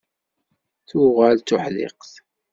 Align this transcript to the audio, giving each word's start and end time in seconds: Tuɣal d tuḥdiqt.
Tuɣal 0.87 1.35
d 1.37 1.41
tuḥdiqt. 1.47 2.11